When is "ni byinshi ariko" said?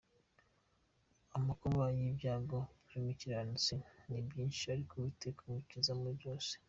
4.09-4.91